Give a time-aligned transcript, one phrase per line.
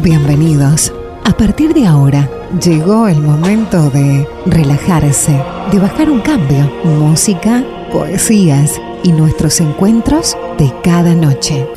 [0.00, 0.90] Bienvenidos.
[1.24, 2.26] A partir de ahora,
[2.64, 5.38] llegó el momento de relajarse,
[5.70, 6.72] de bajar un cambio.
[6.82, 11.68] Música, poesías y nuestros encuentros de cada noche.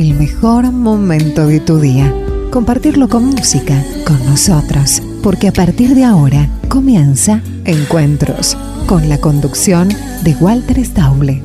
[0.00, 2.12] El mejor momento de tu día.
[2.50, 5.00] Compartirlo con música, con nosotros.
[5.22, 8.56] Porque a partir de ahora comienza Encuentros,
[8.86, 9.88] con la conducción
[10.24, 11.40] de Walter Stauble.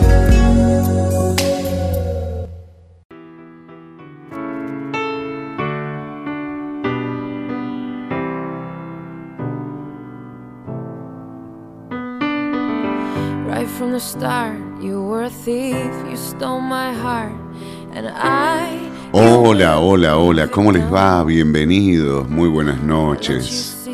[19.14, 21.23] Hola, hola, hola, ¿cómo les va?
[21.23, 23.88] Bienvenidos, muy buenas noches.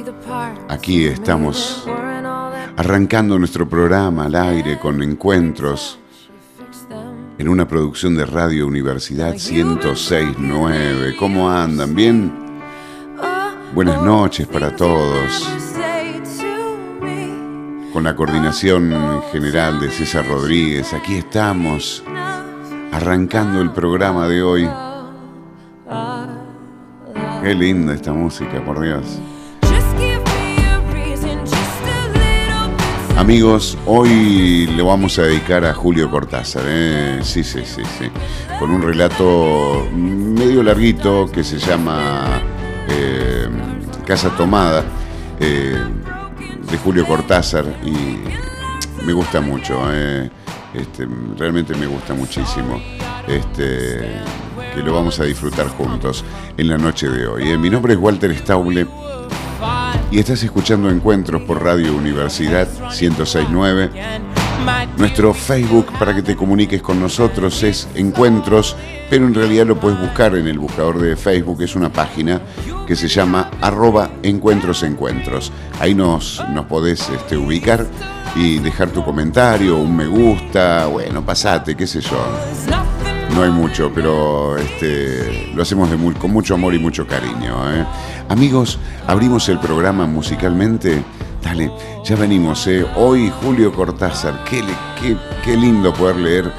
[0.67, 1.87] Aquí estamos
[2.75, 5.99] arrancando nuestro programa al aire con encuentros
[7.37, 11.15] en una producción de Radio Universidad 1069.
[11.19, 11.93] ¿Cómo andan?
[11.93, 12.33] ¿Bien?
[13.75, 15.72] Buenas noches para todos.
[17.93, 22.03] Con la coordinación general de César Rodríguez, aquí estamos
[22.91, 24.67] arrancando el programa de hoy.
[27.43, 29.19] Qué linda esta música, por Dios.
[33.15, 37.19] Amigos, hoy le vamos a dedicar a Julio Cortázar, ¿eh?
[37.21, 38.09] sí, sí, sí, sí,
[38.57, 42.41] con un relato medio larguito que se llama
[42.89, 43.47] eh,
[44.03, 44.83] Casa Tomada,
[45.39, 45.77] eh,
[46.69, 50.29] de Julio Cortázar, y me gusta mucho, ¿eh?
[50.73, 52.81] este, realmente me gusta muchísimo,
[53.27, 54.21] este,
[54.73, 56.23] que lo vamos a disfrutar juntos
[56.57, 57.49] en la noche de hoy.
[57.49, 57.57] ¿eh?
[57.57, 58.87] Mi nombre es Walter Stauble
[60.11, 64.42] y estás escuchando Encuentros por Radio Universidad 1069.
[64.97, 68.75] Nuestro Facebook para que te comuniques con nosotros es Encuentros,
[69.09, 72.41] pero en realidad lo puedes buscar en el buscador de Facebook, es una página
[72.87, 75.51] que se llama arroba Encuentros Encuentros.
[75.79, 77.85] Ahí nos, nos podés este, ubicar
[78.35, 82.17] y dejar tu comentario, un me gusta, bueno, pasate, qué sé yo.
[83.35, 87.55] No hay mucho, pero este, lo hacemos de muy, con mucho amor y mucho cariño.
[87.73, 87.85] ¿eh?
[88.29, 88.77] Amigos,
[89.07, 91.03] abrimos el programa musicalmente.
[91.43, 91.71] Dale,
[92.03, 92.65] ya venimos.
[92.67, 92.85] ¿eh?
[92.95, 94.63] Hoy Julio Cortázar, qué,
[95.55, 96.51] lindo poder leer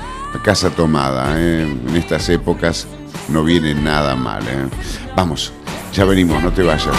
[0.45, 1.41] Casa Tomada.
[1.41, 1.63] ¿eh?
[1.63, 2.87] En estas épocas
[3.29, 4.43] no viene nada mal.
[4.43, 4.69] ¿eh?
[5.17, 5.53] Vamos,
[5.93, 6.95] ya venimos, no te vayas.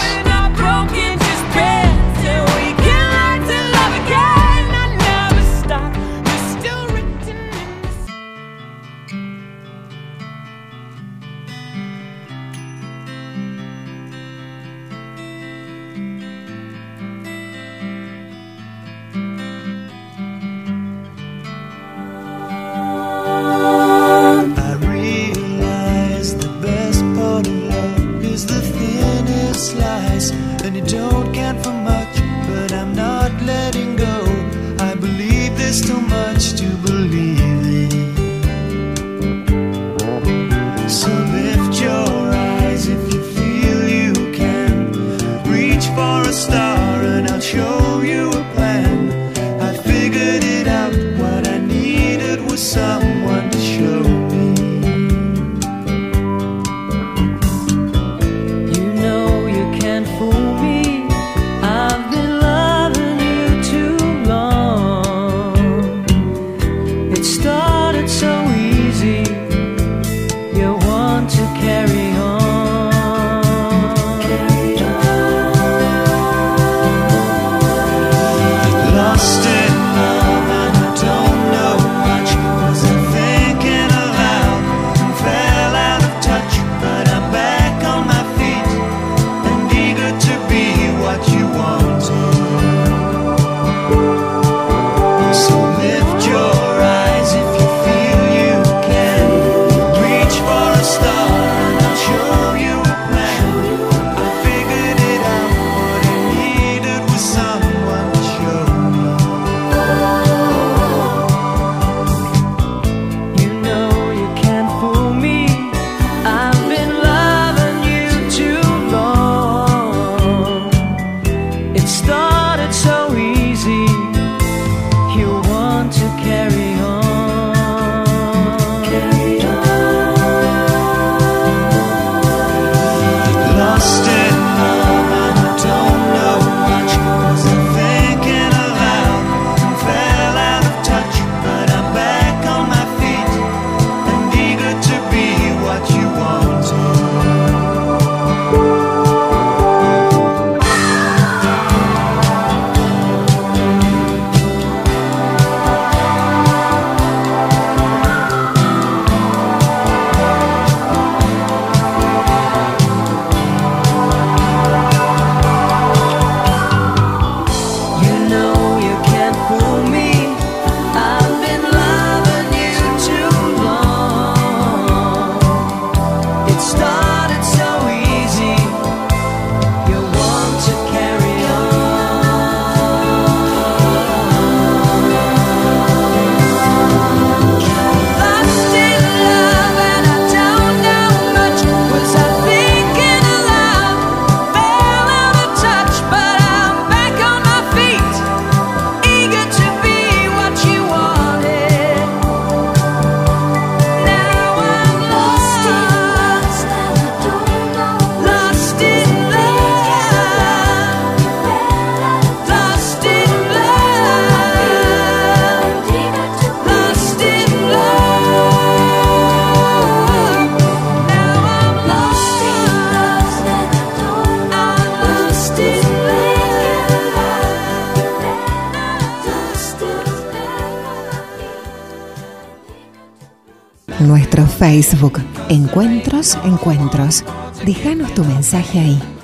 [234.75, 237.23] Facebook, Encuentros, Encuentros.
[237.65, 239.14] Déjanos tu mensaje ahí.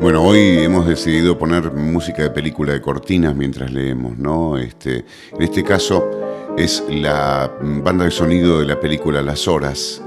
[0.00, 4.56] Bueno, hoy hemos decidido poner música de película de cortinas mientras leemos, ¿no?
[4.56, 6.08] Este, en este caso
[6.56, 10.00] es la banda de sonido de la película Las Horas.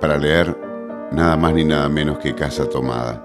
[0.00, 0.58] Para leer
[1.12, 3.24] nada más ni nada menos que Casa Tomada.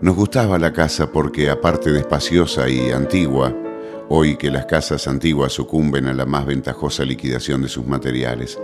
[0.00, 3.52] Nos gustaba la casa porque, aparte de espaciosa y antigua,
[4.08, 8.60] hoy que las casas antiguas sucumben a la más ventajosa liquidación de sus materiales,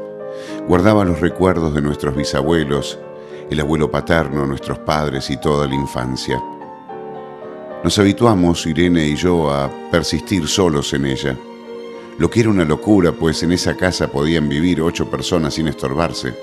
[0.67, 2.99] Guardaba los recuerdos de nuestros bisabuelos,
[3.51, 6.43] el abuelo paterno, nuestros padres y toda la infancia.
[7.83, 11.37] Nos habituamos, Irene y yo, a persistir solos en ella,
[12.19, 16.35] lo que era una locura, pues en esa casa podían vivir ocho personas sin estorbarse.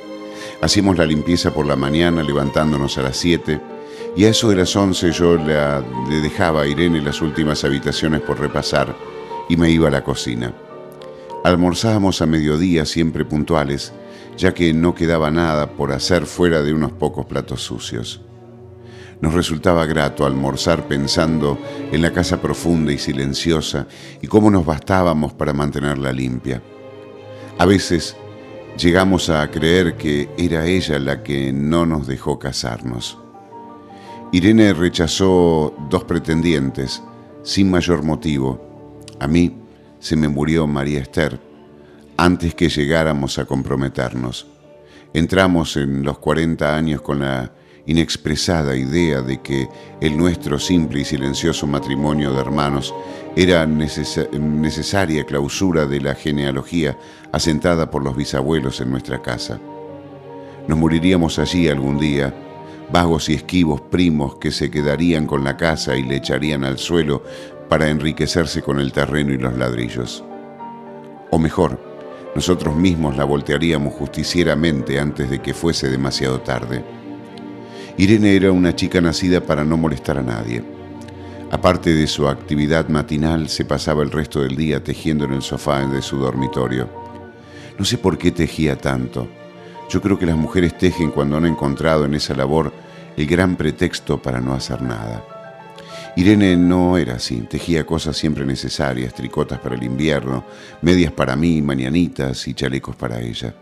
[0.62, 3.60] Hacíamos la limpieza por la mañana, levantándonos a las siete,
[4.16, 8.40] y a eso de las once yo le dejaba a Irene las últimas habitaciones por
[8.40, 8.96] repasar
[9.50, 10.54] y me iba a la cocina.
[11.46, 13.94] Almorzábamos a mediodía siempre puntuales,
[14.36, 18.20] ya que no quedaba nada por hacer fuera de unos pocos platos sucios.
[19.22, 21.60] Nos resultaba grato almorzar pensando
[21.92, 23.86] en la casa profunda y silenciosa
[24.24, 26.64] y cómo nos bastábamos para mantenerla limpia.
[27.60, 28.18] A veces
[28.76, 33.20] llegamos a creer que era ella la que no nos dejó casarnos.
[34.32, 37.04] Irene rechazó dos pretendientes
[37.44, 38.60] sin mayor motivo.
[39.20, 39.56] A mí
[40.06, 41.40] se me murió María Esther
[42.16, 44.46] antes que llegáramos a comprometernos.
[45.16, 47.52] Entramos en los 40 años con la
[47.88, 49.68] inexpresada idea de que
[50.00, 52.94] el nuestro simple y silencioso matrimonio de hermanos
[53.36, 56.96] era necesaria clausura de la genealogía
[57.32, 59.60] asentada por los bisabuelos en nuestra casa.
[60.68, 62.32] Nos moriríamos allí algún día,
[62.92, 67.24] vagos y esquivos primos que se quedarían con la casa y le echarían al suelo
[67.70, 70.24] para enriquecerse con el terreno y los ladrillos.
[71.32, 71.80] O mejor,
[72.36, 76.84] nosotros mismos la voltearíamos justicieramente antes de que fuese demasiado tarde.
[77.98, 80.64] Irene era una chica nacida para no molestar a nadie.
[81.52, 85.86] Aparte de su actividad matinal, se pasaba el resto del día tejiendo en el sofá
[85.88, 86.90] de su dormitorio.
[87.80, 89.28] No sé por qué tejía tanto.
[89.90, 92.74] Yo creo que las mujeres tejen cuando han encontrado en esa labor
[93.16, 95.35] el gran pretexto para no hacer nada.
[96.16, 100.46] Irene no era así, tejía cosas siempre necesarias, tricotas para el invierno,
[100.82, 103.54] medias para mí, mañanitas y chalecos para ella.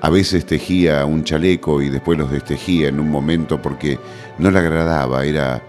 [0.00, 3.98] A veces tejía un chaleco y después los destejía en un momento porque
[4.38, 5.62] no le agradaba, era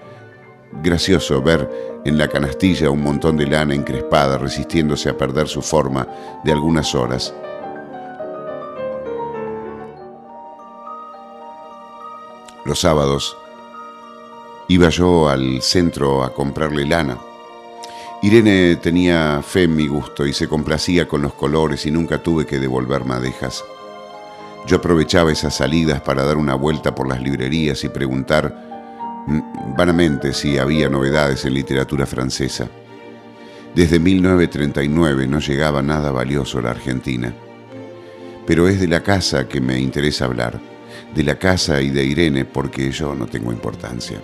[0.83, 1.69] gracioso ver
[2.05, 6.07] en la canastilla un montón de lana encrespada resistiéndose a perder su forma
[6.43, 7.33] de algunas horas.
[12.65, 13.37] Los sábados
[14.69, 17.17] Iba yo al centro a comprarle lana.
[18.21, 22.45] Irene tenía fe en mi gusto y se complacía con los colores y nunca tuve
[22.45, 23.63] que devolver madejas.
[24.65, 30.33] Yo aprovechaba esas salidas para dar una vuelta por las librerías y preguntar mm, vanamente
[30.33, 32.67] si había novedades en literatura francesa.
[33.73, 37.33] Desde 1939 no llegaba nada valioso a la Argentina.
[38.45, 40.59] Pero es de la casa que me interesa hablar,
[41.15, 44.19] de la casa y de Irene porque yo no tengo importancia.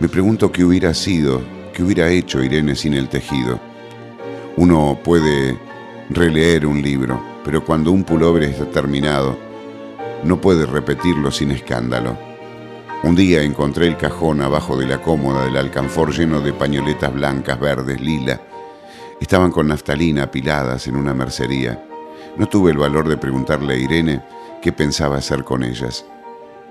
[0.00, 1.42] Me pregunto qué hubiera sido,
[1.74, 3.60] qué hubiera hecho Irene sin el tejido.
[4.56, 5.58] Uno puede
[6.08, 9.36] releer un libro, pero cuando un pullover está terminado,
[10.24, 12.16] no puede repetirlo sin escándalo.
[13.02, 17.60] Un día encontré el cajón abajo de la cómoda del alcanfor lleno de pañoletas blancas,
[17.60, 18.40] verdes, lila.
[19.20, 21.86] Estaban con naftalina apiladas en una mercería.
[22.38, 24.22] No tuve el valor de preguntarle a Irene
[24.62, 26.06] qué pensaba hacer con ellas.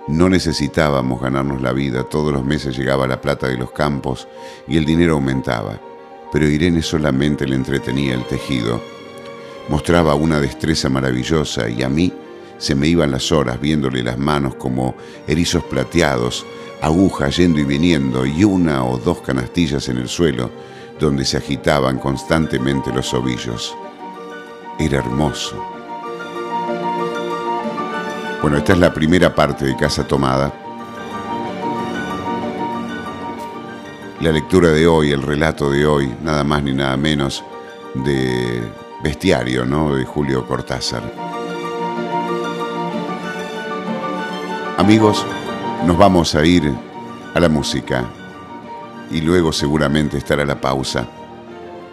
[0.10, 4.28] No necesitábamos ganarnos la vida, todos los meses llegaba la plata de los campos
[4.68, 5.80] y el dinero aumentaba,
[6.34, 8.82] pero Irene solamente le entretenía el tejido.
[9.70, 12.12] Mostraba una destreza maravillosa y a mí
[12.58, 14.96] se me iban las horas viéndole las manos como
[15.28, 16.44] erizos plateados,
[16.82, 20.50] agujas yendo y viniendo y una o dos canastillas en el suelo
[21.00, 23.78] donde se agitaban constantemente los ovillos.
[24.80, 25.79] Era hermoso.
[28.42, 30.54] Bueno, esta es la primera parte de Casa Tomada.
[34.22, 37.44] La lectura de hoy, el relato de hoy, nada más ni nada menos
[37.96, 38.62] de
[39.04, 39.94] Bestiario, ¿no?
[39.94, 41.04] De Julio Cortázar.
[44.78, 45.26] Amigos,
[45.86, 46.74] nos vamos a ir
[47.36, 48.06] a la música
[49.12, 51.06] y luego seguramente estará la pausa.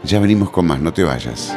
[0.04, 1.52] Ya venimos con más, no te vayas.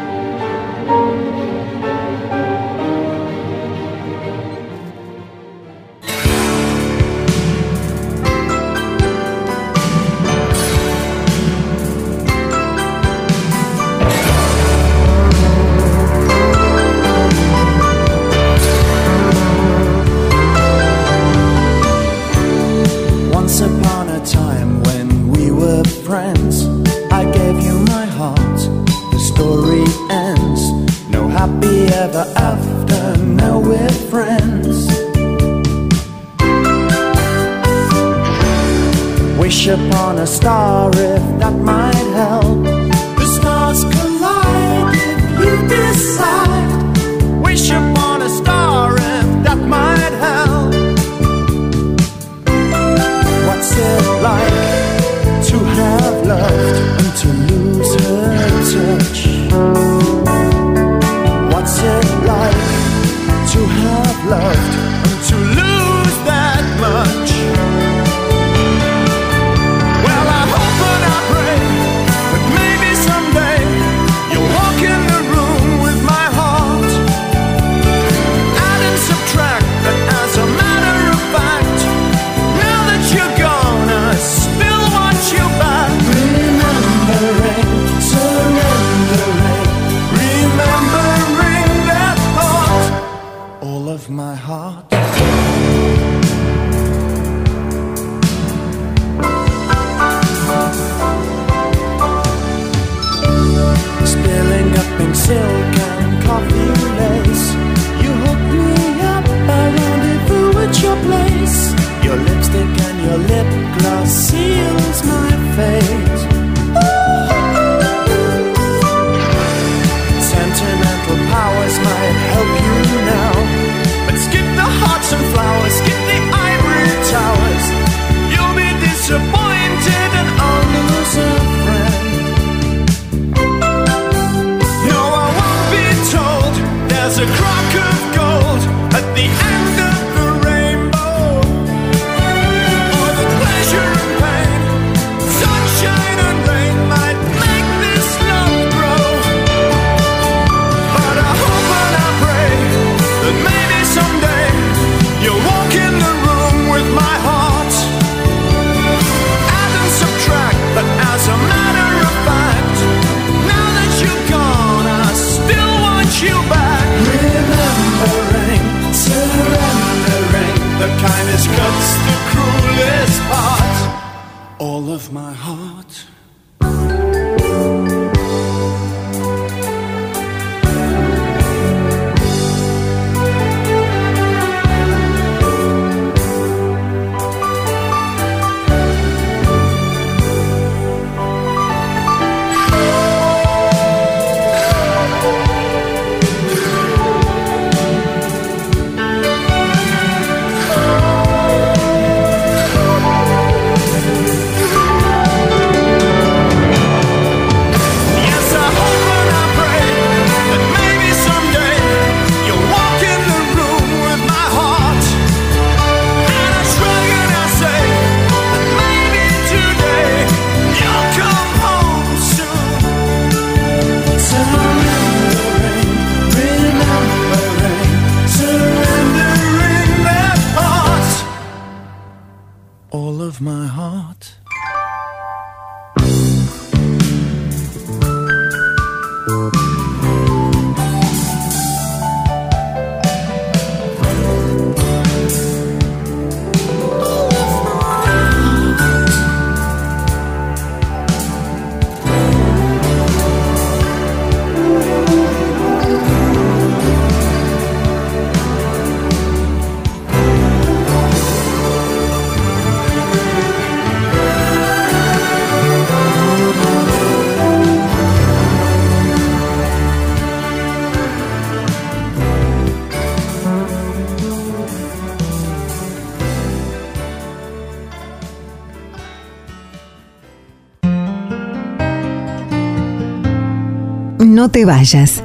[284.19, 285.23] No te vayas.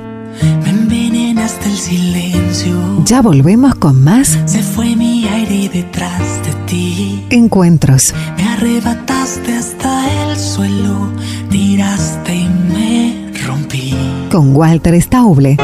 [0.63, 3.05] Me envenenaste el silencio.
[3.05, 4.39] Ya volvemos con más.
[4.47, 7.27] Se fue mi aire detrás de ti.
[7.31, 8.15] Encuentros.
[8.37, 11.11] Me arrebataste hasta el suelo.
[11.51, 13.95] Tiraste y me rompí.
[14.31, 15.57] Con Walter Stauble.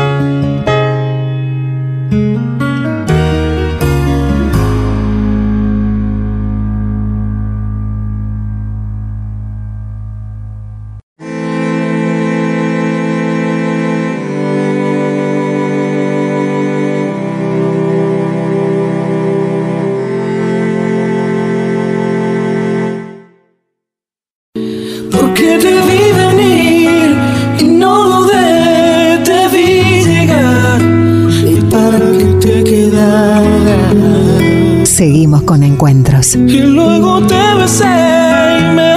[35.50, 36.36] con encuentros.
[36.36, 37.82] Y luego te besé
[38.60, 38.92] y me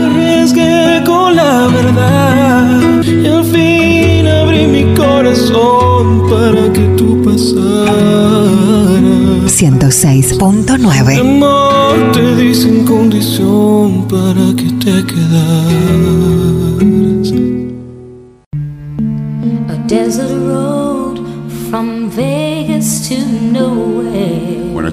[0.00, 3.02] arriesgué con la verdad.
[3.04, 8.48] Y al fin abrí mi corazón para que tú pasaras.
[9.52, 16.17] 106.9 Amor te di sin condición para que te quedas.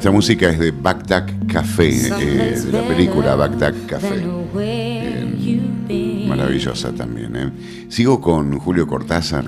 [0.06, 4.24] Esta música es de Bagdad Café, eh, de la película Bagdad Café.
[4.60, 7.36] Eh, maravillosa también.
[7.36, 7.52] ¿eh?
[7.90, 9.46] Sigo con Julio Cortázar.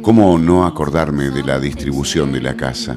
[0.00, 2.96] ¿Cómo no acordarme de la distribución de la casa?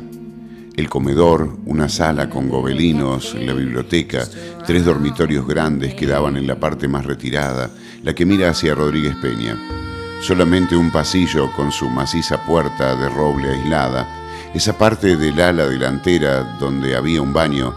[0.78, 4.26] El comedor, una sala con gobelinos, la biblioteca,
[4.66, 7.70] tres dormitorios grandes que daban en la parte más retirada,
[8.02, 9.58] la que mira hacia Rodríguez Peña.
[10.22, 14.19] Solamente un pasillo con su maciza puerta de roble aislada,
[14.54, 17.74] esa parte del ala delantera donde había un baño,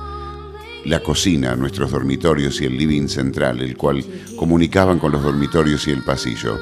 [0.84, 4.04] la cocina, nuestros dormitorios y el living central, el cual
[4.36, 6.58] comunicaban con los dormitorios y el pasillo.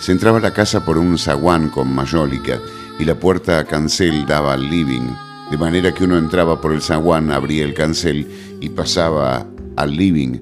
[0.00, 2.58] Se entraba la casa por un zaguán con mayólica
[2.98, 5.08] y la puerta a cancel daba al living,
[5.50, 8.26] de manera que uno entraba por el zaguán, abría el cancel
[8.60, 10.38] y pasaba al living.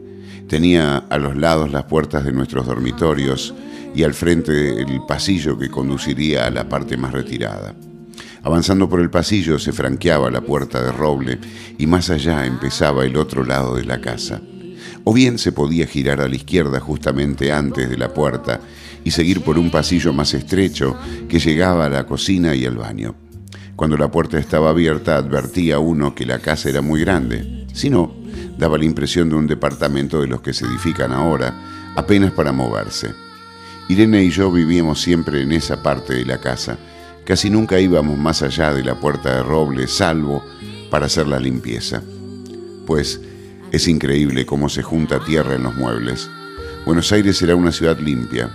[0.48, 3.54] Tenía a los lados las puertas de nuestros dormitorios
[3.94, 7.74] y al frente el pasillo que conduciría a la parte más retirada.
[8.42, 11.38] Avanzando por el pasillo se franqueaba la puerta de roble
[11.78, 14.40] y más allá empezaba el otro lado de la casa.
[15.04, 18.60] O bien se podía girar a la izquierda justamente antes de la puerta
[19.04, 20.96] y seguir por un pasillo más estrecho
[21.28, 23.14] que llegaba a la cocina y al baño.
[23.76, 27.66] Cuando la puerta estaba abierta advertía uno que la casa era muy grande.
[27.72, 28.14] Si no,
[28.58, 31.54] daba la impresión de un departamento de los que se edifican ahora,
[31.96, 33.14] apenas para moverse.
[33.88, 36.78] Irene y yo vivíamos siempre en esa parte de la casa.
[37.30, 40.44] Casi nunca íbamos más allá de la puerta de roble, salvo
[40.90, 42.02] para hacer la limpieza.
[42.88, 43.20] Pues
[43.70, 46.28] es increíble cómo se junta tierra en los muebles.
[46.84, 48.50] Buenos Aires será una ciudad limpia,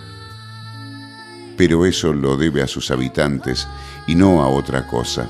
[1.55, 3.65] pero eso lo debe a sus habitantes
[4.07, 5.25] y no a otra cosa.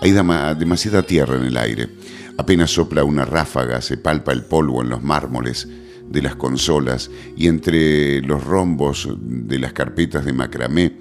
[0.00, 1.90] Hay demasiada tierra en el aire.
[2.38, 5.68] Apenas sopla una ráfaga, se palpa el polvo en los mármoles
[6.08, 10.96] de las consolas y entre los rombos de las carpetas de macramé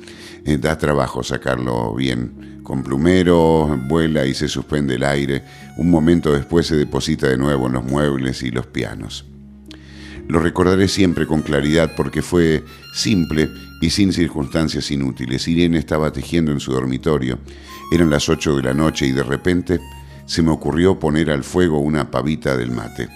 [0.46, 2.62] eh, da trabajo sacarlo bien.
[2.64, 5.44] Con plumero vuela y se suspende el aire.
[5.78, 9.26] Un momento después se deposita de nuevo en los muebles y los pianos.
[10.28, 13.50] Lo recordaré siempre con claridad porque fue simple
[13.82, 15.48] y sin circunstancias inútiles.
[15.48, 17.40] Irene estaba tejiendo en su dormitorio.
[17.92, 19.80] Eran las ocho de la noche y de repente
[20.26, 23.10] se me ocurrió poner al fuego una pavita del mate.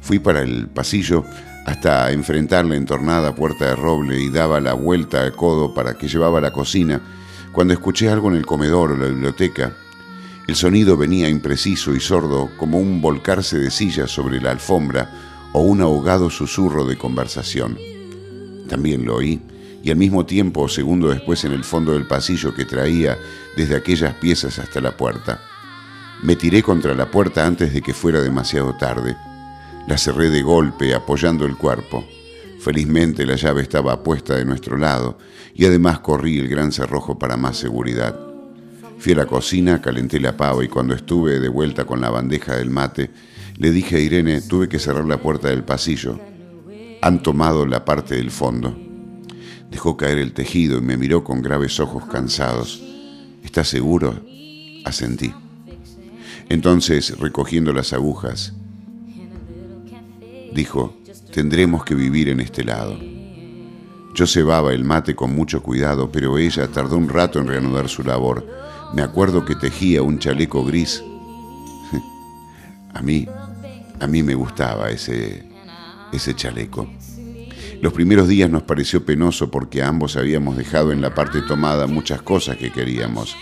[0.00, 1.24] Fui para el pasillo
[1.66, 6.06] hasta enfrentar la entornada puerta de roble y daba la vuelta al codo para que
[6.06, 7.00] llevaba a la cocina
[7.50, 9.72] cuando escuché algo en el comedor o la biblioteca.
[10.46, 15.10] El sonido venía impreciso y sordo como un volcarse de sillas sobre la alfombra
[15.52, 17.76] o un ahogado susurro de conversación.
[18.68, 19.40] También lo oí,
[19.82, 23.18] y al mismo tiempo, segundo después, en el fondo del pasillo que traía
[23.56, 25.40] desde aquellas piezas hasta la puerta.
[26.22, 29.16] Me tiré contra la puerta antes de que fuera demasiado tarde.
[29.86, 32.04] La cerré de golpe, apoyando el cuerpo.
[32.58, 35.16] Felizmente la llave estaba puesta de nuestro lado
[35.54, 38.18] y además corrí el gran cerrojo para más seguridad.
[38.98, 42.56] Fui a la cocina, calenté la pava y cuando estuve de vuelta con la bandeja
[42.56, 43.10] del mate,
[43.58, 46.18] le dije a Irene, tuve que cerrar la puerta del pasillo.
[47.00, 48.76] Han tomado la parte del fondo.
[49.70, 52.82] Dejó caer el tejido y me miró con graves ojos cansados.
[53.44, 54.20] ¿Estás seguro?
[54.84, 55.32] Asentí.
[56.48, 58.52] Entonces, recogiendo las agujas,
[60.56, 60.96] dijo,
[61.32, 62.98] tendremos que vivir en este lado.
[64.14, 68.02] Yo cebaba el mate con mucho cuidado, pero ella tardó un rato en reanudar su
[68.02, 68.44] labor.
[68.94, 71.04] Me acuerdo que tejía un chaleco gris.
[72.94, 73.28] A mí,
[74.00, 75.46] a mí me gustaba ese,
[76.12, 76.88] ese chaleco.
[77.82, 82.22] Los primeros días nos pareció penoso porque ambos habíamos dejado en la parte tomada muchas
[82.22, 83.36] cosas que queríamos.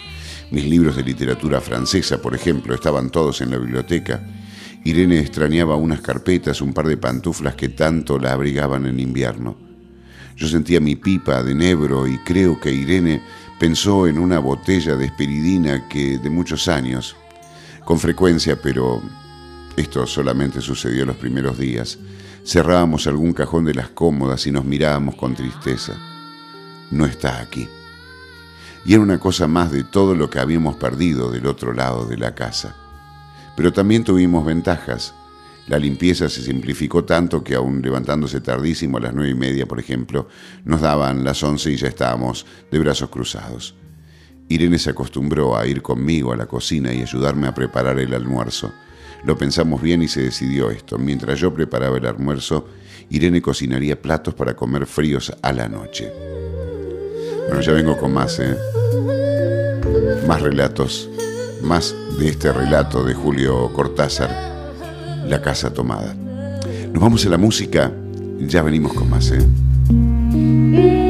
[0.51, 4.21] Mis libros de literatura francesa, por ejemplo, estaban todos en la biblioteca.
[4.85, 9.57] Irene extrañaba unas carpetas, un par de pantuflas que tanto la abrigaban en invierno.
[10.37, 13.23] Yo sentía mi pipa de nebro y creo que Irene
[13.59, 17.17] pensó en una botella de esperidina que de muchos años,
[17.87, 19.01] con frecuencia, pero
[19.75, 21.99] esto solamente sucedió los primeros días,
[22.45, 25.95] cerrábamos algún cajón de las cómodas y nos mirábamos con tristeza.
[26.91, 27.67] No está aquí.
[28.85, 32.19] Y era una cosa más de todo lo que habíamos perdido del otro lado de
[32.19, 32.84] la casa.
[33.57, 35.15] Pero también tuvimos ventajas.
[35.67, 39.81] La limpieza se simplificó tanto que aún levantándose tardísimo a las nueve y media, por
[39.81, 40.29] ejemplo,
[40.65, 43.75] nos daban las once y ya estábamos de brazos cruzados.
[44.49, 48.73] Irene se acostumbró a ir conmigo a la cocina y ayudarme a preparar el almuerzo.
[49.25, 50.99] Lo pensamos bien y se decidió esto.
[50.99, 52.69] Mientras yo preparaba el almuerzo,
[53.09, 56.13] Irene cocinaría platos para comer fríos a la noche.
[57.47, 58.55] Bueno, ya vengo con más, ¿eh?
[60.27, 61.09] Más relatos,
[61.63, 64.31] más de este relato de Julio Cortázar,
[65.27, 66.15] La Casa Tomada.
[66.93, 67.93] Nos vamos a la música,
[68.41, 71.04] ya venimos con más, ¿eh?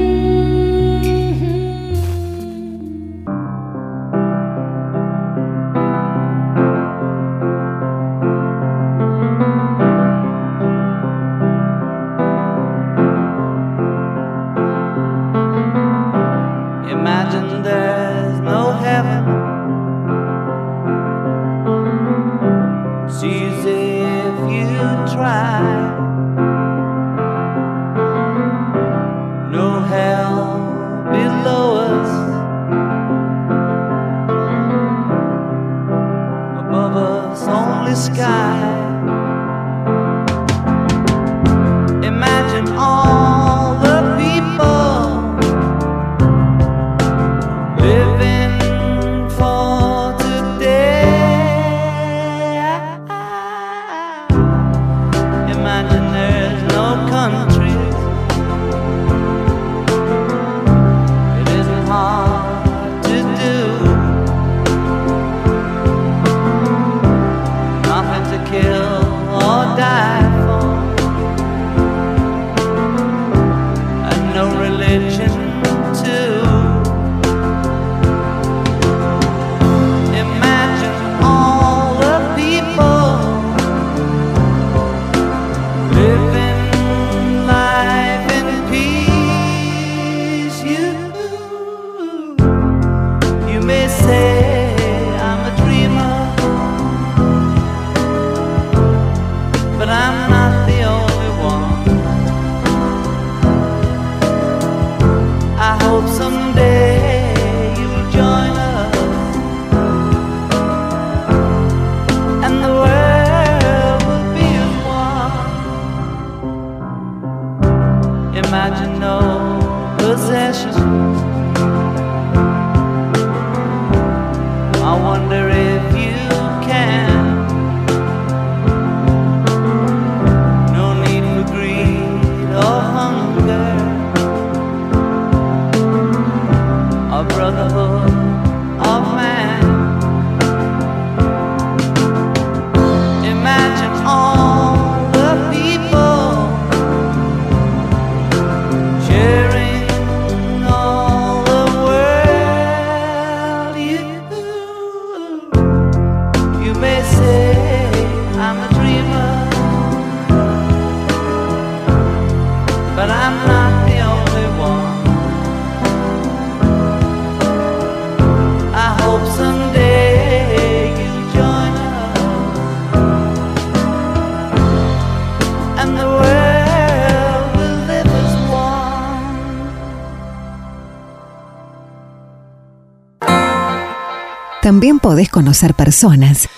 [184.75, 186.49] También podés conocer personas,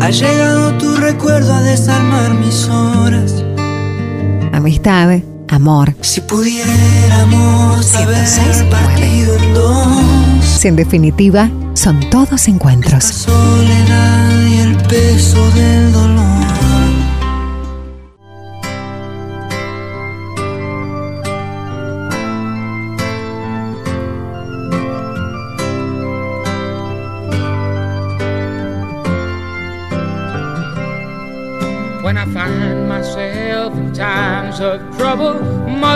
[0.00, 3.42] Ha llegado tu recuerdo a desarmar mis horas.
[4.52, 5.92] amistad, amor.
[6.00, 8.68] Si pudiéramos haber 106.9.
[8.70, 10.44] partido en dos.
[10.44, 13.06] Si en definitiva son todos encuentros.
[13.06, 16.63] Soledad y el peso del dolor.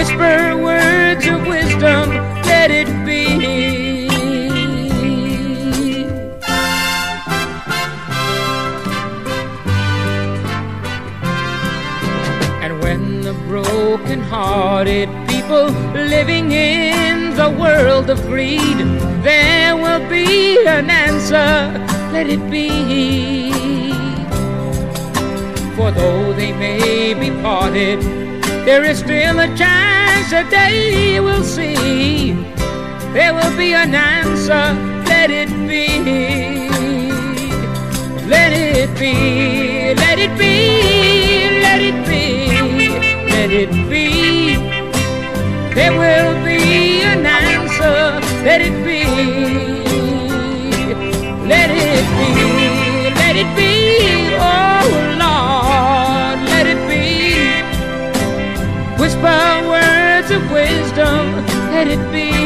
[0.00, 2.08] Whisper words of wisdom,
[2.48, 4.08] let it be.
[12.62, 18.78] And when the broken-hearted people living in the world of greed,
[19.22, 21.76] there will be an answer.
[22.10, 23.52] Let it be.
[25.76, 28.19] For though they may be parted,
[28.66, 32.32] there is still a chance that they will see.
[33.12, 34.64] There will be an answer,
[35.08, 35.88] let it be.
[38.28, 40.54] Let it be, let it be,
[41.66, 42.28] let it be,
[43.32, 44.06] let it be.
[45.74, 49.02] There will be an answer, let it be.
[51.52, 52.30] Let it be,
[53.20, 53.69] let it be,
[59.20, 62.39] Whisper words of wisdom, let it be.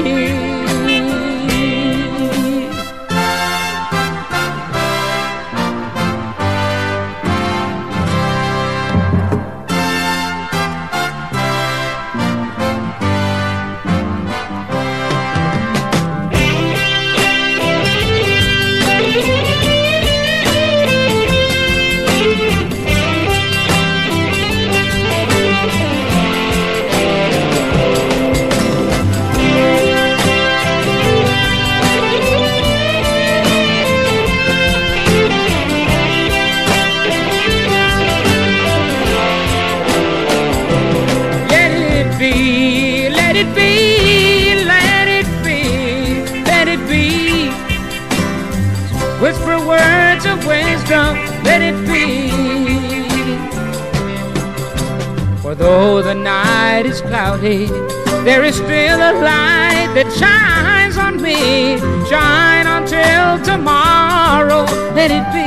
[57.45, 61.77] There is still a light that shines on me.
[62.09, 65.45] Shine until tomorrow, let it be.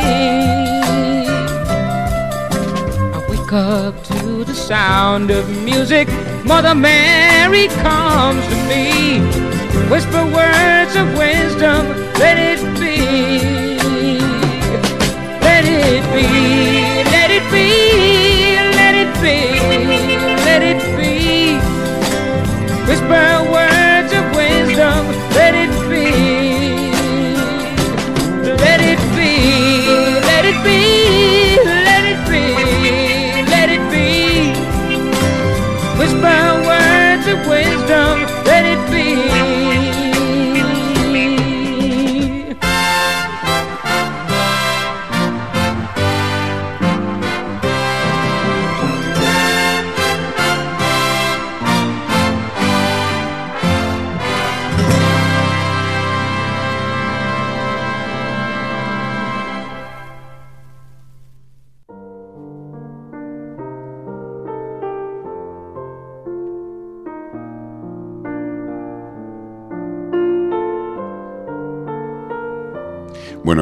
[3.16, 6.08] I wake up to the sound of music.
[6.46, 9.20] Mother Mary comes to me.
[9.90, 11.88] Whisper words of wisdom,
[12.20, 14.20] let it be.
[15.42, 16.28] Let it be,
[17.10, 17.87] let it be,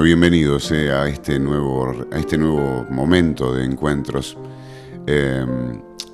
[0.06, 4.38] bienvenidos eh, a, este nuevo, a este nuevo momento de encuentros.
[5.08, 5.44] Eh,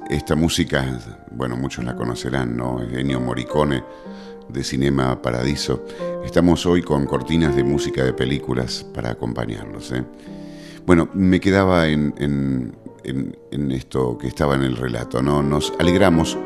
[0.09, 0.97] esta música,
[1.31, 2.81] bueno, muchos la conocerán, ¿no?
[2.81, 3.83] Ennio Morricone
[4.47, 5.83] de Cinema Paradiso.
[6.23, 9.91] Estamos hoy con cortinas de música de películas para acompañarlos.
[9.91, 10.05] ¿eh?
[10.85, 12.73] Bueno, me quedaba en, en-
[13.03, 15.43] en- en esto que estaba en el relato, ¿no?
[15.43, 16.37] Nos alegramos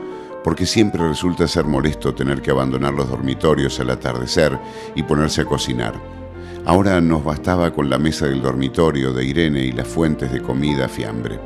[0.43, 4.58] porque siempre resulta ser molesto tener que abandonar los dormitorios al atardecer
[4.96, 6.24] y ponerse a cocinar.
[6.66, 10.89] Ahora nos bastaba con la mesa del dormitorio de Irene y las fuentes de comida
[10.89, 11.39] fiambre.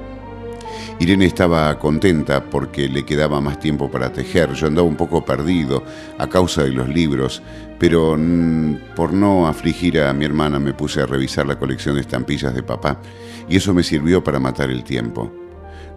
[0.98, 4.54] Irene estaba contenta porque le quedaba más tiempo para tejer.
[4.54, 5.84] Yo andaba un poco perdido
[6.18, 7.42] a causa de los libros,
[7.78, 12.02] pero mm, por no afligir a mi hermana me puse a revisar la colección de
[12.02, 13.02] estampillas de papá
[13.50, 15.34] y eso me sirvió para matar el tiempo.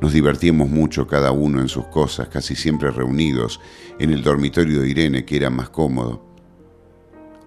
[0.01, 3.61] Nos divertíamos mucho cada uno en sus cosas, casi siempre reunidos
[4.01, 6.32] en el dormitorio de Irene, que era más cómodo.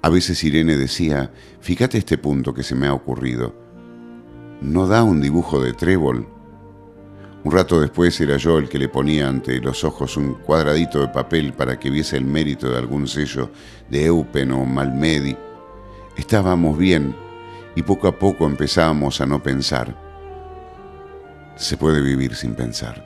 [0.06, 1.32] A veces Irene decía,
[1.62, 3.56] fíjate este punto que se me ha ocurrido.
[4.62, 6.28] ¿No da un dibujo de trébol?
[7.44, 11.08] Un rato después era yo el que le ponía ante los ojos un cuadradito de
[11.08, 13.50] papel para que viese el mérito de algún sello
[13.90, 15.36] de Eupen o Malmedi.
[16.16, 17.16] Estábamos bien
[17.76, 20.00] y poco a poco empezábamos a no pensar.
[21.56, 23.04] Se puede vivir sin pensar.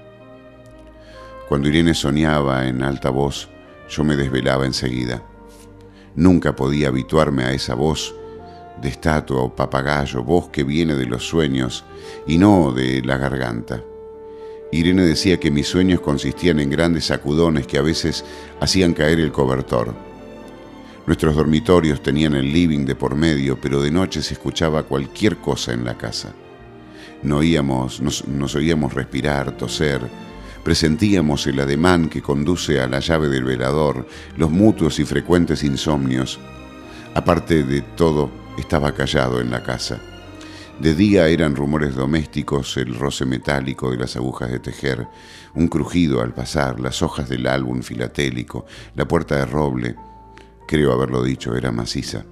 [1.48, 3.48] Cuando Irene soñaba en alta voz,
[3.88, 5.24] yo me desvelaba enseguida.
[6.20, 8.14] Nunca podía habituarme a esa voz
[8.82, 11.86] de estatua o papagayo, voz que viene de los sueños
[12.28, 13.82] y no de la garganta.
[14.70, 18.26] Irene decía que mis sueños consistían en grandes sacudones que a veces
[18.60, 19.96] hacían caer el cobertor.
[21.08, 25.72] Nuestros dormitorios tenían el living de por medio, pero de noche se escuchaba cualquier cosa
[25.72, 26.34] en la casa.
[27.24, 30.02] No oíamos, nos, nos oíamos respirar, toser,
[30.64, 34.08] presentíamos el ademán que conduce a la llave del velador,
[34.38, 36.40] los mutuos y frecuentes insomnios.
[37.14, 40.00] Aparte de todo, estaba callado en la casa.
[40.80, 45.08] De día eran rumores domésticos, el roce metálico de las agujas de tejer,
[45.54, 49.96] un crujido al pasar, las hojas del álbum filatélico, la puerta de roble,
[50.68, 52.24] creo haberlo dicho, era maciza.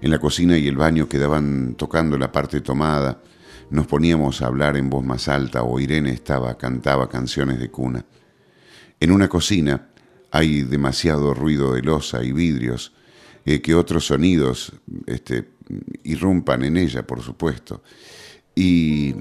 [0.00, 3.20] En la cocina y el baño quedaban tocando la parte tomada,
[3.70, 8.04] nos poníamos a hablar en voz más alta o Irene estaba, cantaba canciones de cuna.
[9.00, 9.88] En una cocina
[10.30, 12.92] hay demasiado ruido de losa y vidrios,
[13.44, 14.72] eh, que otros sonidos
[15.06, 15.50] este,
[16.04, 17.82] irrumpan en ella, por supuesto.
[18.54, 19.14] Y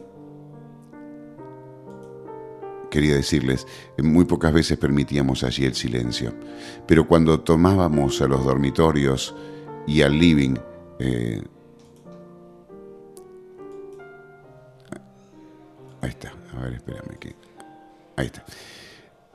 [2.90, 3.68] quería decirles,
[3.98, 6.34] muy pocas veces permitíamos allí el silencio,
[6.88, 9.36] pero cuando tomábamos a los dormitorios
[9.86, 10.56] y al living,
[11.00, 11.42] eh,
[16.06, 17.18] ahí está, a ver, espérame.
[18.16, 18.46] Ahí está.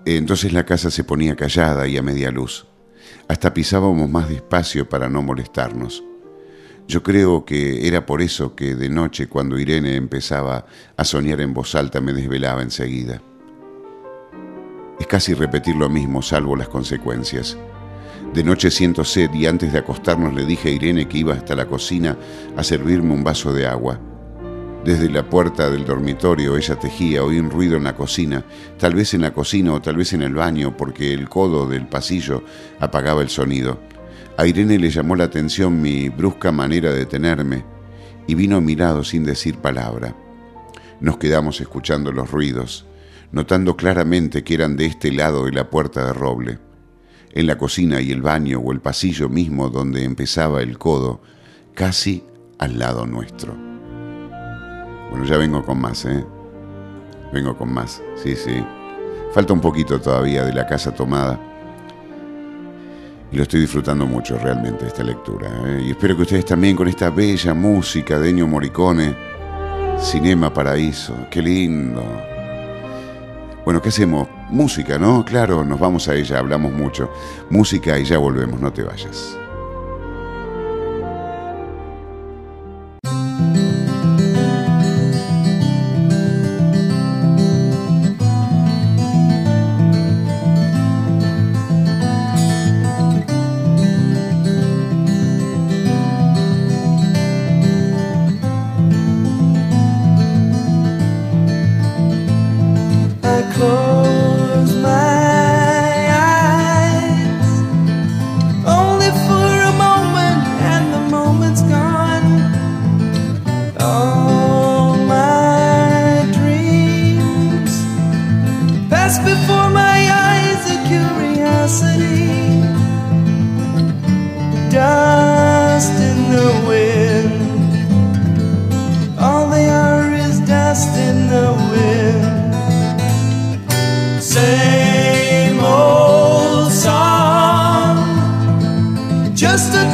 [0.05, 2.67] Entonces la casa se ponía callada y a media luz.
[3.29, 6.03] Hasta pisábamos más despacio para no molestarnos.
[6.89, 10.67] Yo creo que era por eso que de noche cuando Irene empezaba
[10.97, 13.23] a soñar en voz alta me desvelaba enseguida.
[14.99, 17.57] Es casi repetir lo mismo salvo las consecuencias.
[18.35, 21.55] De noche siento sed y antes de acostarnos le dije a Irene que iba hasta
[21.55, 22.17] la cocina
[22.57, 24.01] a servirme un vaso de agua.
[24.85, 28.47] Desde la puerta del dormitorio ella tejía, oí un ruido en la cocina,
[28.79, 31.87] tal vez en la cocina o tal vez en el baño, porque el codo del
[31.87, 32.43] pasillo
[32.79, 33.79] apagaba el sonido.
[34.39, 37.63] A Irene le llamó la atención mi brusca manera de tenerme
[38.27, 40.17] y vino a mi lado sin decir palabra.
[40.99, 42.87] Nos quedamos escuchando los ruidos,
[43.33, 46.59] notando claramente que eran de este lado de la puerta de roble.
[47.33, 51.21] En la cocina y el baño o el pasillo mismo donde empezaba el codo,
[51.75, 52.25] casi
[52.59, 53.70] al lado nuestro.
[55.11, 56.25] Bueno, ya vengo con más, ¿eh?
[57.33, 58.65] Vengo con más, sí, sí.
[59.33, 61.39] Falta un poquito todavía de la casa tomada.
[63.33, 65.49] Y lo estoy disfrutando mucho realmente esta lectura.
[65.67, 65.83] ¿eh?
[65.87, 69.15] Y espero que ustedes también con esta bella música de Ennio Morricone,
[69.99, 72.03] Cinema Paraíso, qué lindo.
[73.65, 74.29] Bueno, ¿qué hacemos?
[74.49, 75.25] Música, ¿no?
[75.25, 77.13] Claro, nos vamos a ella, hablamos mucho.
[77.51, 79.40] Música y ya volvemos, no te vayas.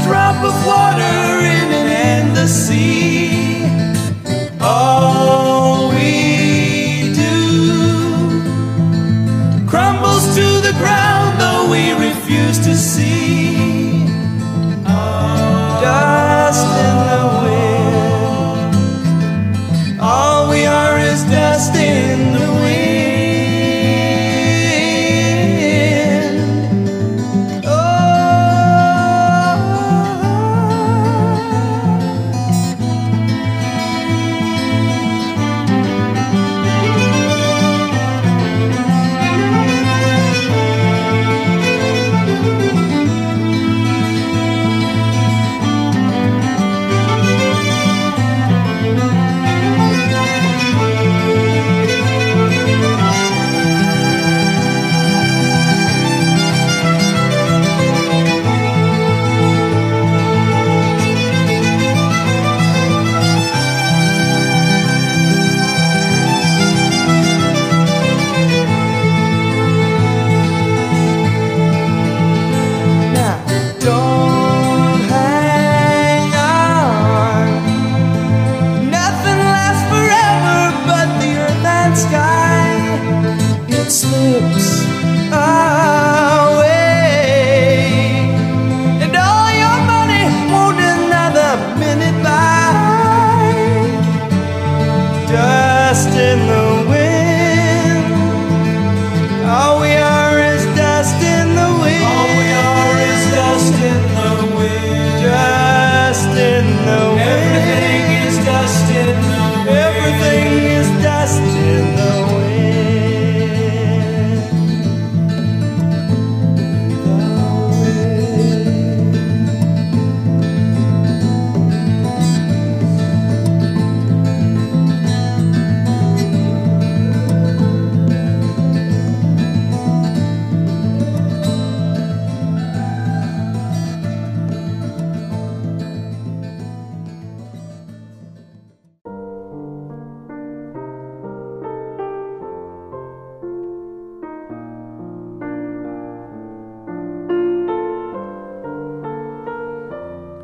[0.06, 3.64] Drop of water in an endless sea.
[4.60, 8.46] All we do
[9.68, 13.45] crumbles to the ground, though we refuse to see.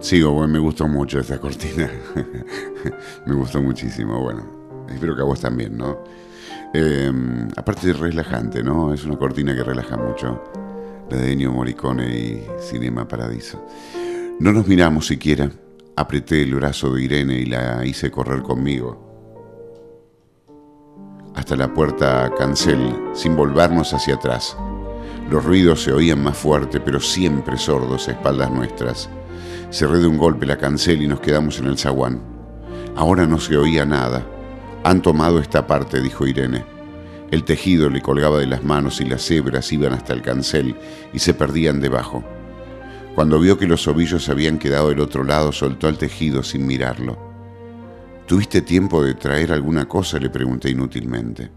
[0.03, 1.89] Sigo, bueno, me gustó mucho esta cortina.
[3.27, 4.45] me gustó muchísimo, bueno.
[4.89, 6.03] Espero que a vos también, ¿no?
[6.75, 7.13] Eh,
[7.57, 8.93] aparte es relajante, ¿no?
[8.93, 10.43] Es una cortina que relaja mucho.
[11.09, 13.65] La de Ennio Morricone y Cinema Paradiso.
[14.41, 15.49] No nos miramos siquiera.
[15.95, 19.09] Apreté el brazo de Irene y la hice correr conmigo.
[21.37, 24.57] Hasta la puerta cancel, sin volvernos hacia atrás.
[25.31, 29.09] Los ruidos se oían más fuerte, pero siempre sordos a espaldas nuestras.
[29.73, 32.21] Cerré de un golpe la cancel y nos quedamos en el zaguán.
[32.95, 34.23] Ahora no se oía nada.
[34.85, 36.63] Han tomado esta parte, dijo Irene.
[37.31, 40.77] El tejido le colgaba de las manos y las hebras iban hasta el cancel
[41.15, 42.23] y se perdían debajo.
[43.15, 47.19] Cuando vio que los ovillos habían quedado del otro lado, soltó el tejido sin mirarlo.
[48.27, 50.19] ¿Tuviste tiempo de traer alguna cosa?
[50.19, 51.51] le pregunté inútilmente.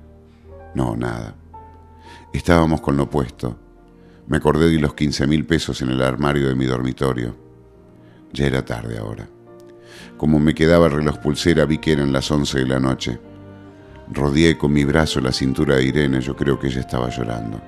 [0.73, 1.35] No, nada.
[2.31, 3.59] Estábamos con lo puesto.
[4.27, 7.44] Me acordé de los 15 mil pesos en el armario de mi dormitorio.
[8.35, 9.29] Ya era tarde ahora.
[10.17, 13.17] Como me quedaba el reloj pulsera, vi que eran las 11 de la noche.
[14.11, 17.61] Rodeé con mi brazo la cintura de Irene, yo creo que ella estaba llorando.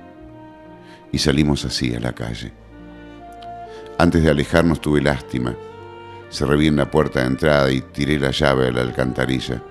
[1.10, 2.52] Y salimos así a la calle.
[3.96, 5.56] Antes de alejarnos tuve lástima.
[6.30, 9.62] Cerré bien la puerta de entrada y tiré la llave a la alcantarilla.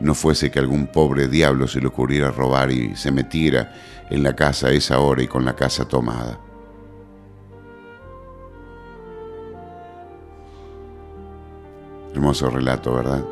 [0.00, 3.74] No fuese que algún pobre diablo se le ocurriera robar y se metiera
[4.08, 6.40] en la casa a esa hora y con la casa tomada.
[12.16, 13.22] Hermoso relato, ¿verdad?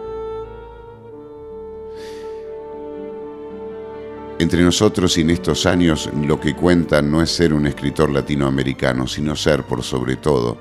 [4.38, 9.06] Entre nosotros y en estos años lo que cuenta no es ser un escritor latinoamericano,
[9.06, 10.58] sino ser, por sobre todo,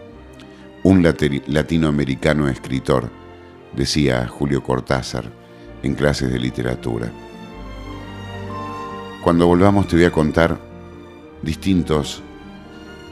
[0.84, 3.10] un lati- latinoamericano escritor,
[3.76, 5.26] decía Julio Cortázar
[5.82, 7.12] en clases de literatura.
[9.22, 10.58] Cuando volvamos te voy a contar
[11.42, 12.24] distintos,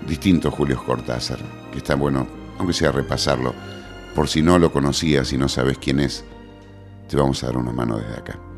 [0.08, 1.40] distintos Julios Cortázar,
[1.70, 2.26] que está bueno,
[2.58, 3.54] aunque sea repasarlo,
[4.16, 6.24] por si no lo conocías y no sabes quién es,
[7.10, 8.51] te vamos a dar una mano desde acá.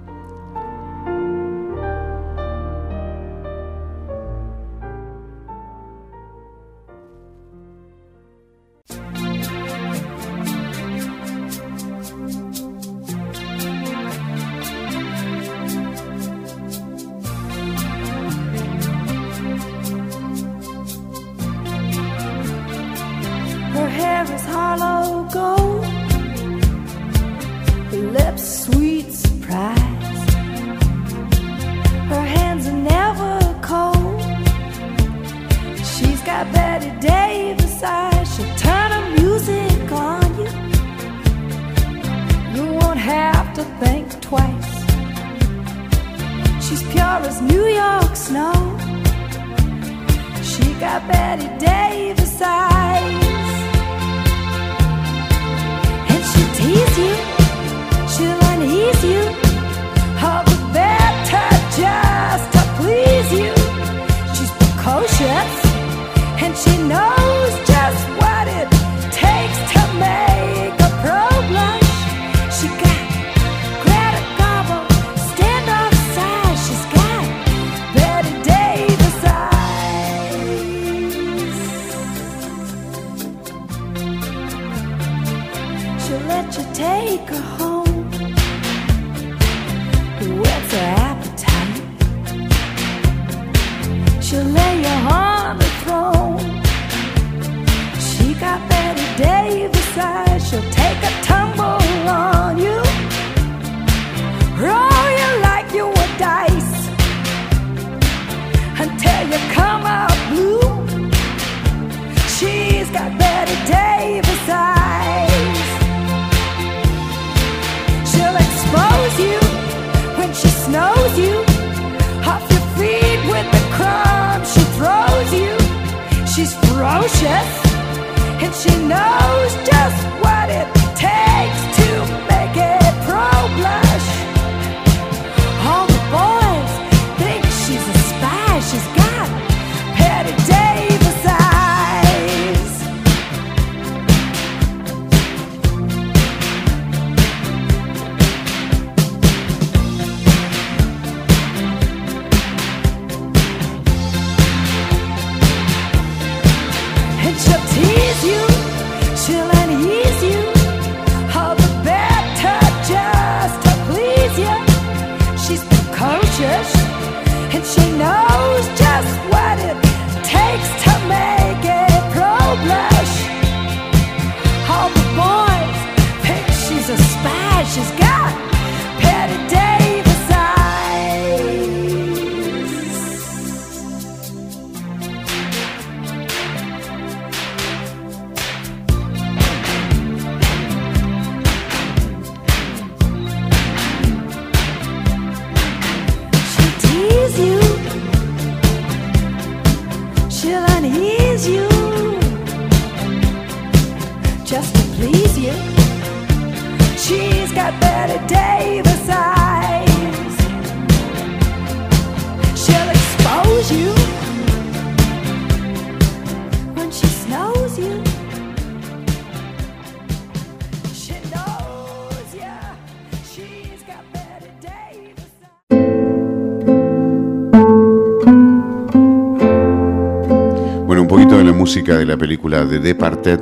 [231.81, 233.39] De la película The Departed,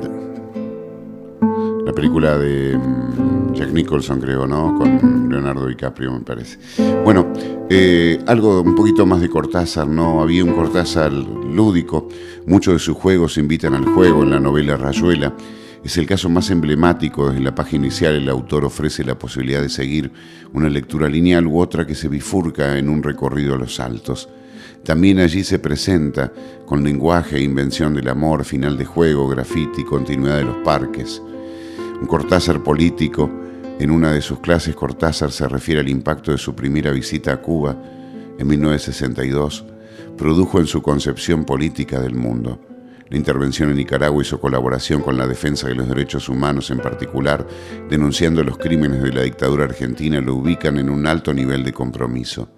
[1.85, 4.73] la película de mm, Jack Nicholson, creo, ¿no?
[4.77, 6.57] Con Leonardo DiCaprio, me parece.
[7.03, 7.33] Bueno,
[7.69, 10.21] eh, algo un poquito más de Cortázar, ¿no?
[10.21, 12.07] Había un Cortázar lúdico,
[12.47, 15.35] muchos de sus juegos invitan al juego en la novela Rayuela.
[15.83, 17.27] Es el caso más emblemático.
[17.27, 20.09] Desde la página inicial el autor ofrece la posibilidad de seguir
[20.53, 24.29] una lectura lineal u otra que se bifurca en un recorrido a los altos.
[24.83, 26.31] También allí se presenta,
[26.65, 31.21] con lenguaje e invención del amor, final de juego, grafiti, continuidad de los parques.
[32.01, 33.29] Un Cortázar político,
[33.79, 37.41] en una de sus clases Cortázar se refiere al impacto de su primera visita a
[37.41, 37.75] Cuba
[38.39, 39.65] en 1962,
[40.17, 42.59] produjo en su concepción política del mundo.
[43.09, 46.79] La intervención en Nicaragua y su colaboración con la defensa de los derechos humanos en
[46.79, 47.45] particular,
[47.89, 52.49] denunciando los crímenes de la dictadura argentina, lo ubican en un alto nivel de compromiso.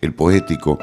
[0.00, 0.78] El poético,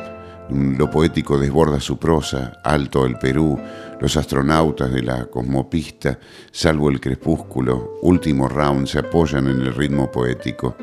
[0.49, 3.59] lo poético desborda su prosa, Alto el Perú,
[3.99, 6.17] los astronautas de la cosmopista,
[6.51, 10.75] salvo el crepúsculo, último round, se apoyan en el ritmo poético.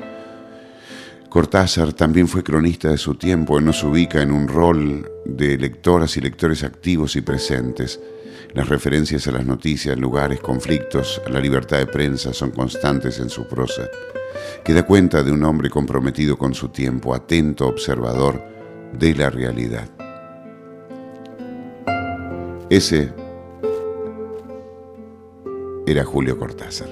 [1.28, 6.16] Cortázar también fue cronista de su tiempo, él nos ubica en un rol de lectoras
[6.16, 7.98] y lectores activos y presentes.
[8.52, 13.30] Las referencias a las noticias, lugares, conflictos, a la libertad de prensa son constantes en
[13.30, 13.88] su prosa,
[14.64, 18.53] que da cuenta de un hombre comprometido con su tiempo, atento, observador
[18.98, 19.88] de la realidad.
[22.70, 23.12] Ese
[25.86, 26.88] era Julio Cortázar.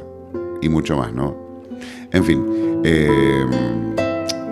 [0.60, 1.36] Y mucho más, ¿no?
[2.12, 3.46] En fin, eh,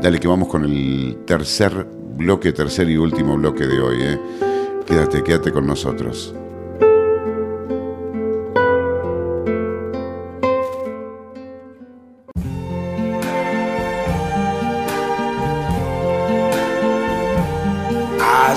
[0.03, 1.87] dale que vamos con el tercer
[2.17, 3.99] bloque, tercer y último bloque de hoy.
[4.01, 4.19] ¿eh?
[4.87, 6.35] Quédate, quédate con nosotros.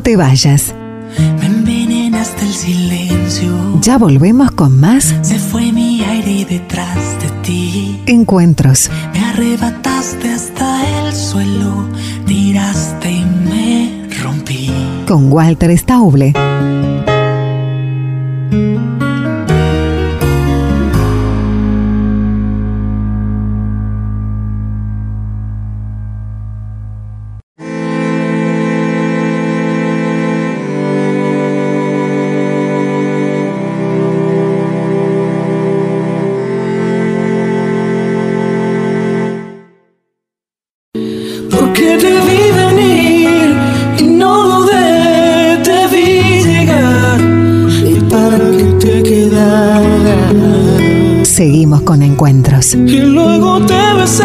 [0.00, 0.74] No te vayas.
[1.18, 3.78] Me envenenaste el silencio.
[3.82, 8.00] Ya volvemos con más Se fue mi aire detrás de ti.
[8.06, 8.90] encuentros.
[9.12, 11.86] Me arrebataste hasta el suelo.
[12.26, 14.70] Tiraste y me rompí.
[15.06, 16.32] Con Walter Stauble.
[52.66, 52.92] Encuentros.
[52.92, 54.24] Y luego te besé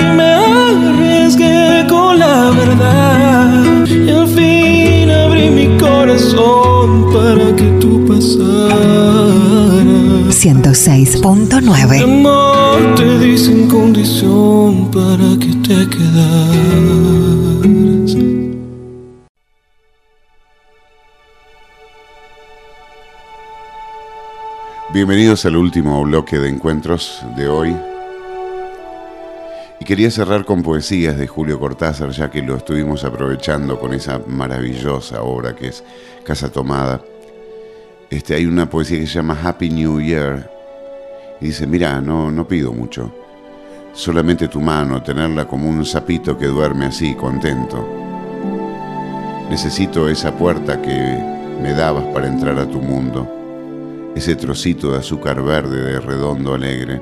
[0.00, 3.86] y me arriesgué con la verdad.
[3.86, 9.22] Y al fin abrí mi corazón para que tú pasaras.
[10.42, 15.41] 106.9 Amor, te di sin condición para que
[25.04, 27.76] Bienvenidos al último bloque de encuentros de hoy.
[29.80, 34.20] Y quería cerrar con poesías de Julio Cortázar, ya que lo estuvimos aprovechando con esa
[34.28, 35.82] maravillosa obra que es
[36.22, 37.02] Casa Tomada.
[38.10, 40.48] Este, hay una poesía que se llama Happy New Year.
[41.40, 43.12] Y dice, mira, no, no pido mucho.
[43.94, 47.84] Solamente tu mano, tenerla como un sapito que duerme así, contento.
[49.50, 51.18] Necesito esa puerta que
[51.60, 53.41] me dabas para entrar a tu mundo
[54.14, 57.00] ese trocito de azúcar verde de redondo alegre.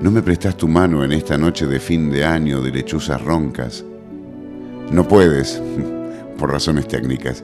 [0.00, 3.84] No me prestas tu mano en esta noche de fin de año de lechuzas roncas.
[4.90, 5.60] No puedes,
[6.38, 7.42] por razones técnicas.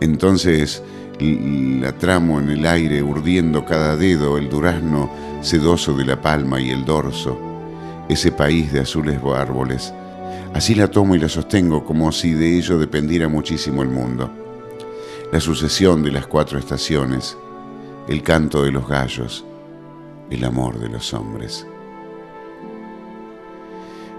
[0.00, 0.82] Entonces
[1.20, 5.10] la tramo en el aire, urdiendo cada dedo el durazno
[5.42, 7.36] sedoso de la palma y el dorso,
[8.08, 9.92] ese país de azules árboles.
[10.54, 14.30] Así la tomo y la sostengo como si de ello dependiera muchísimo el mundo.
[15.32, 17.36] La sucesión de las cuatro estaciones,
[18.08, 19.44] el canto de los gallos,
[20.30, 21.66] el amor de los hombres.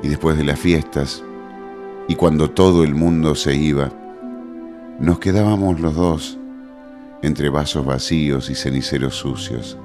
[0.04, 1.24] Y después de las fiestas,
[2.08, 3.92] y cuando todo el mundo se iba,
[5.00, 6.38] nos quedábamos los dos
[7.24, 9.76] entre vasos vacíos y ceniceros sucios.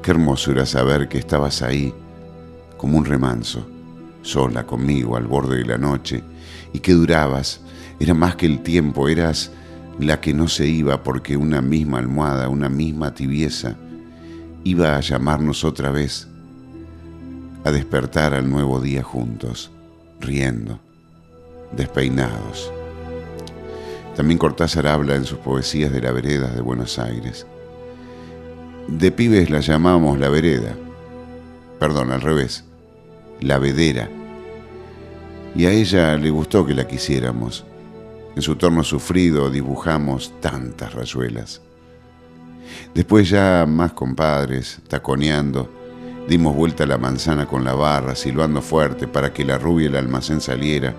[0.00, 1.92] Qué hermoso era saber que estabas ahí,
[2.76, 3.66] como un remanso,
[4.22, 6.22] sola conmigo al borde de la noche,
[6.72, 7.60] y que durabas,
[7.98, 9.50] era más que el tiempo, eras
[9.98, 13.76] la que no se iba porque una misma almohada, una misma tibieza,
[14.64, 16.28] iba a llamarnos otra vez
[17.64, 19.70] a despertar al nuevo día juntos,
[20.20, 20.80] riendo,
[21.76, 22.72] despeinados.
[24.16, 27.46] También Cortázar habla en sus poesías de la vereda de Buenos Aires.
[28.88, 30.74] De pibes la llamamos la vereda,
[31.78, 32.64] perdón, al revés,
[33.40, 34.08] la vedera.
[35.54, 37.64] Y a ella le gustó que la quisiéramos
[38.34, 41.60] en su torno sufrido dibujamos tantas rayuelas.
[42.94, 45.70] Después ya más compadres, taconeando,
[46.28, 49.96] dimos vuelta a la manzana con la barra, silbando fuerte para que la rubia del
[49.96, 50.94] almacén saliera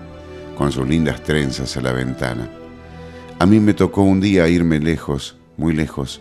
[0.56, 2.48] con sus lindas trenzas a la ventana.
[3.38, 6.20] A mí me tocó un día irme lejos, muy lejos,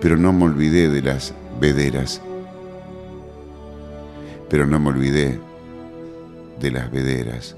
[0.00, 2.20] pero no me olvidé de las vederas.
[4.48, 5.40] Pero no me olvidé
[6.60, 7.55] de las vederas.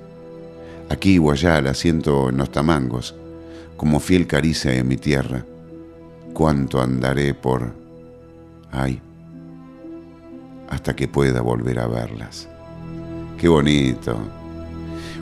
[0.91, 3.15] Aquí o allá la siento en los tamangos,
[3.77, 5.45] como fiel caricia de mi tierra.
[6.33, 7.73] Cuánto andaré por...
[8.71, 9.01] ay,
[10.69, 12.49] hasta que pueda volver a verlas.
[13.39, 14.19] Qué bonito.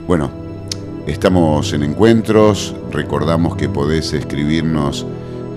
[0.07, 0.29] Bueno,
[1.05, 2.75] estamos en encuentros.
[2.91, 5.05] Recordamos que podés escribirnos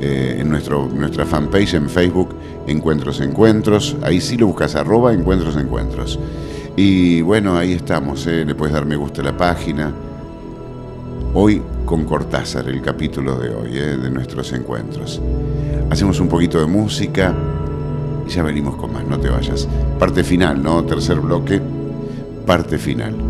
[0.00, 2.34] eh, en nuestro, nuestra fanpage en Facebook,
[2.66, 3.96] Encuentros Encuentros.
[4.02, 6.18] Ahí sí lo buscas, arroba Encuentros Encuentros.
[6.76, 8.44] Y bueno, ahí estamos, ¿eh?
[8.44, 9.92] le puedes dar me gusta a la página.
[11.34, 13.96] Hoy con Cortázar, el capítulo de hoy, ¿eh?
[13.96, 15.20] de nuestros encuentros.
[15.90, 17.34] Hacemos un poquito de música
[18.26, 19.68] y ya venimos con más, no te vayas.
[19.98, 20.84] Parte final, ¿no?
[20.84, 21.60] Tercer bloque,
[22.46, 23.29] parte final.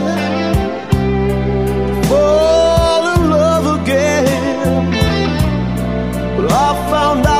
[6.91, 7.30] found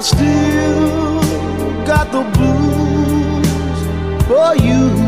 [0.00, 1.20] I still
[1.84, 3.46] got the blues
[4.26, 4.99] for you.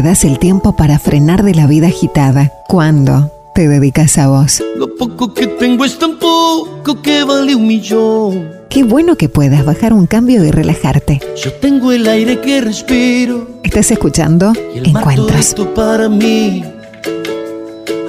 [0.00, 2.50] Te das el tiempo para frenar de la vida agitada?
[2.68, 4.62] ¿Cuándo te dedicas a vos?
[4.74, 8.48] Lo poco que tengo es tan poco que vale un millón.
[8.70, 11.20] Qué bueno que puedas bajar un cambio y relajarte.
[11.44, 13.46] Yo tengo el aire que respiro.
[13.62, 15.54] Estás escuchando Y el Encuentros.
[15.74, 16.64] para mí.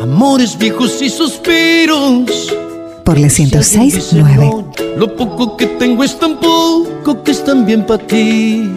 [0.02, 2.56] Amores viejos y suspiros.
[3.04, 4.96] por la 106.9.
[4.96, 8.70] Lo poco que tengo es tan poco que es tan bien para ti.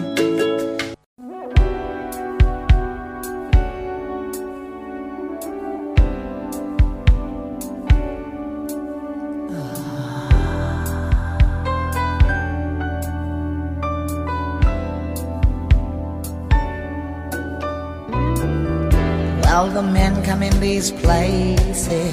[21.75, 22.04] say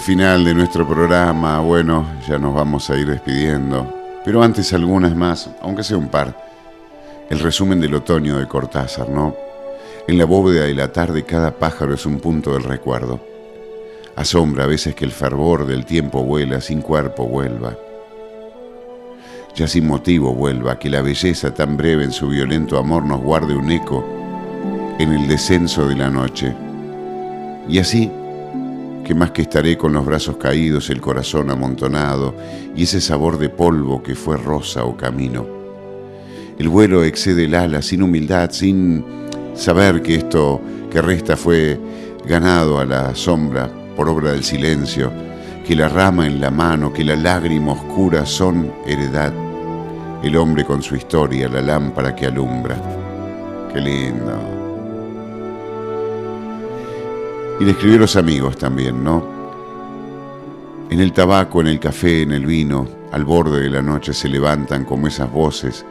[0.00, 3.90] Final de nuestro programa, bueno, ya nos vamos a ir despidiendo.
[4.24, 6.36] Pero antes algunas más, aunque sea un par.
[7.30, 9.34] El resumen del otoño de Cortázar, ¿no?
[10.06, 13.18] En la bóveda de la tarde cada pájaro es un punto del recuerdo.
[14.14, 17.74] Asombra a veces que el fervor del tiempo vuela, sin cuerpo vuelva.
[19.54, 23.56] Ya sin motivo vuelva, que la belleza tan breve en su violento amor nos guarde
[23.56, 24.04] un eco
[24.98, 26.54] en el descenso de la noche.
[27.68, 28.10] Y así,
[29.04, 32.34] que más que estaré con los brazos caídos, el corazón amontonado
[32.74, 35.46] y ese sabor de polvo que fue rosa o camino.
[36.58, 39.04] El vuelo excede el ala sin humildad, sin
[39.54, 40.60] saber que esto
[40.90, 41.78] que resta fue
[42.26, 45.12] ganado a la sombra por obra del silencio,
[45.66, 49.32] que la rama en la mano, que la lágrima oscura son heredad,
[50.22, 52.76] el hombre con su historia, la lámpara que alumbra.
[53.72, 54.63] Qué lindo.
[57.60, 59.24] Y le escribió los amigos también, ¿no?
[60.90, 64.28] En el tabaco, en el café, en el vino, al borde de la noche se
[64.28, 65.84] levantan como esas voces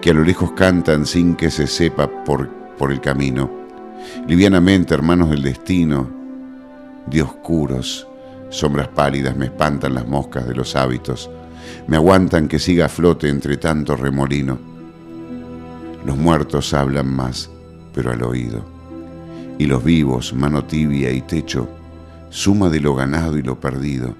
[0.00, 2.48] que a lo lejos cantan sin que se sepa por,
[2.78, 3.50] por el camino.
[4.26, 6.08] Livianamente, hermanos del destino,
[7.06, 8.06] de oscuros,
[8.48, 11.30] sombras pálidas me espantan las moscas de los hábitos,
[11.86, 14.58] me aguantan que siga a flote entre tanto remolino.
[16.04, 17.50] Los muertos hablan más,
[17.94, 18.73] pero al oído
[19.58, 21.68] y los vivos, mano tibia y techo,
[22.30, 24.14] suma de lo ganado y lo perdido.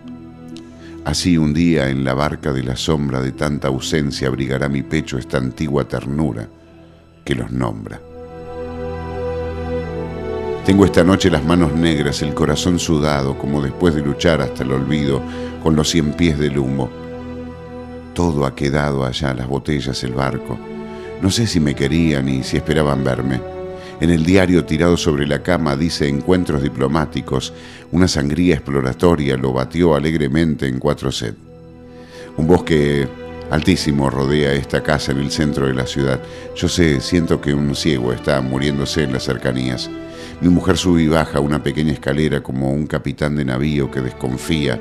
[1.04, 5.18] Así un día en la barca de la sombra de tanta ausencia abrigará mi pecho
[5.18, 6.48] esta antigua ternura
[7.24, 8.00] que los nombra.
[10.64, 14.72] Tengo esta noche las manos negras, el corazón sudado, como después de luchar hasta el
[14.72, 15.20] olvido
[15.62, 16.88] con los cien pies del humo.
[18.14, 20.58] Todo ha quedado allá, las botellas, el barco.
[21.20, 23.53] No sé si me querían y si esperaban verme.
[24.00, 27.52] En el diario tirado sobre la cama dice encuentros diplomáticos.
[27.92, 31.36] Una sangría exploratoria lo batió alegremente en cuatro set.
[32.36, 33.06] Un bosque
[33.50, 36.20] altísimo rodea esta casa en el centro de la ciudad.
[36.56, 39.88] Yo sé, siento que un ciego está muriéndose en las cercanías.
[40.40, 44.78] Mi mujer sube y baja una pequeña escalera como un capitán de navío que desconfía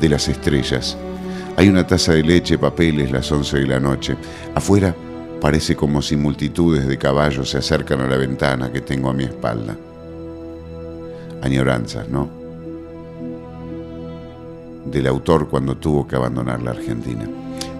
[0.00, 0.96] de las estrellas.
[1.56, 4.16] Hay una taza de leche, papeles, las once de la noche.
[4.54, 4.94] Afuera
[5.44, 9.24] parece como si multitudes de caballos se acercan a la ventana que tengo a mi
[9.24, 9.76] espalda.
[11.42, 12.30] Añoranzas, ¿no?
[14.86, 17.28] Del autor cuando tuvo que abandonar la Argentina.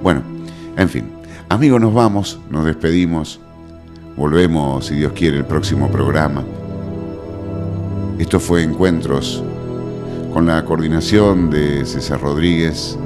[0.03, 0.20] Bueno,
[0.77, 1.07] en fin,
[1.49, 3.41] amigos, nos vamos, nos despedimos.
[4.15, 6.45] Volvemos, si Dios quiere, el próximo programa.
[8.19, 9.43] Esto fue Encuentros
[10.35, 12.99] con la coordinación de César Rodríguez,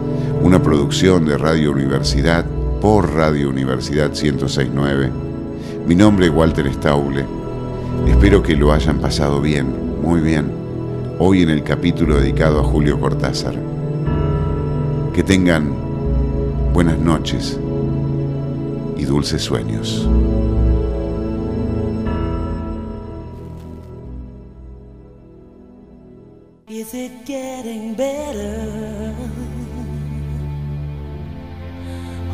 [0.43, 2.45] una producción de Radio Universidad
[2.81, 5.11] por Radio Universidad 1069.
[5.87, 7.25] Mi nombre es Walter Stauble.
[8.07, 10.51] Espero que lo hayan pasado bien, muy bien,
[11.19, 13.55] hoy en el capítulo dedicado a Julio Cortázar.
[15.13, 15.75] Que tengan
[16.73, 17.59] buenas noches
[18.97, 20.09] y dulces sueños.
[26.69, 27.19] Is it?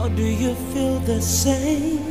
[0.05, 2.05] Or do you feel the same?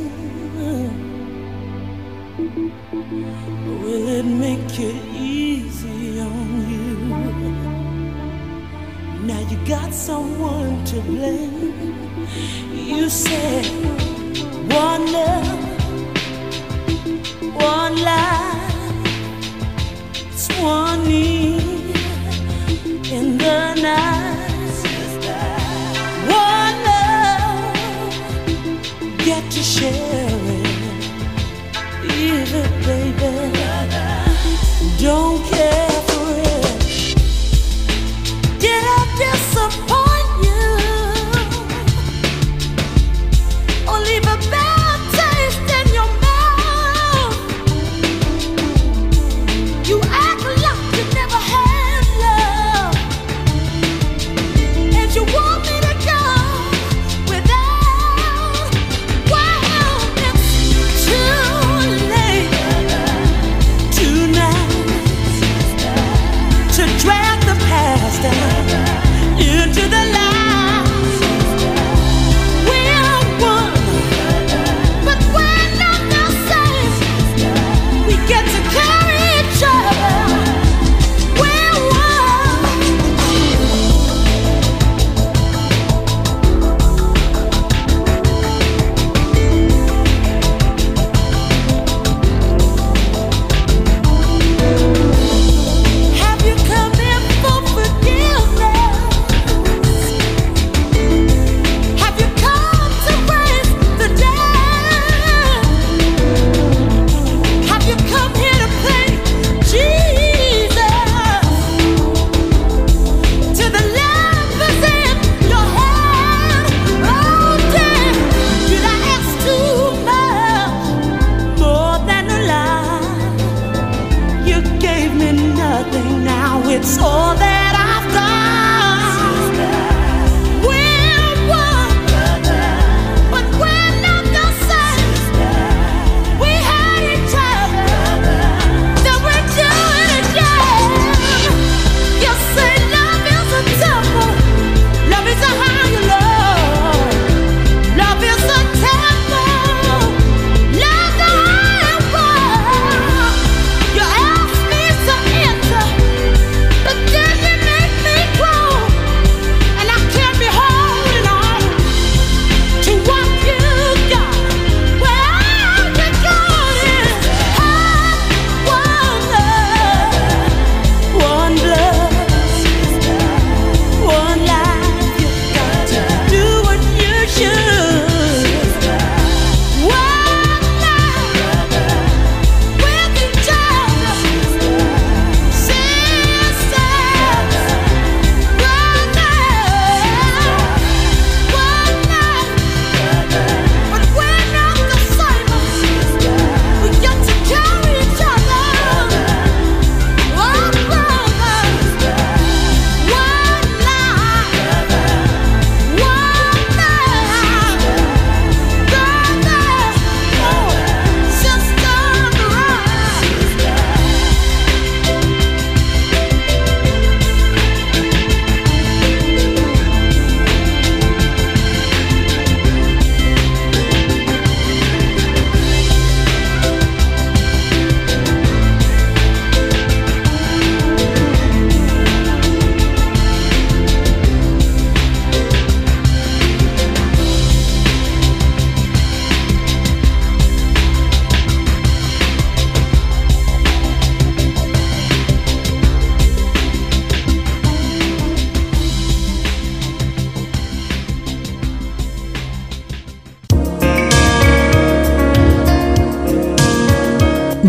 [3.82, 6.96] Will it make it easy on you?
[9.28, 11.94] Now you got someone to blame.
[12.72, 13.64] You said
[14.72, 15.33] one love,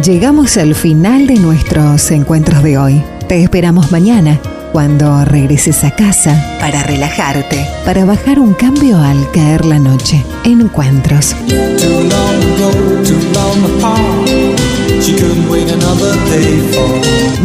[0.06, 3.04] Llegamos al final de nuestros encuentros de hoy.
[3.28, 4.40] Te esperamos mañana
[4.72, 10.24] cuando regreses a casa para relajarte, para bajar un cambio al caer la noche.
[10.44, 11.36] Encuentros.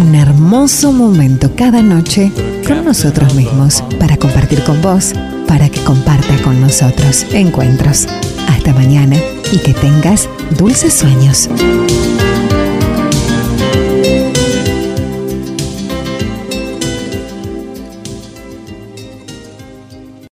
[0.02, 2.30] Un hermoso momento cada noche
[2.68, 5.14] con nosotros mismos para compartir con vos,
[5.48, 7.24] para que compartas con nosotros.
[7.32, 8.06] Encuentros.
[8.48, 9.16] Hasta mañana
[9.50, 10.28] y que tengas
[10.58, 11.48] dulces sueños.